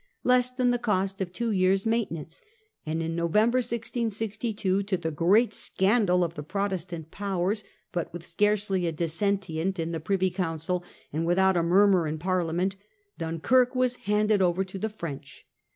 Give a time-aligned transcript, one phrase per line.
[0.23, 4.97] less than the cost of two years' main tenance \ and in November 1662, to
[4.97, 10.31] the great scandal of the Protestant powers, but with scarcely a dissentient in the Privy
[10.31, 10.83] Council,
[11.13, 12.77] and without a munnur in Parliament,
[13.19, 15.45] Dunkirk was handed over to the French.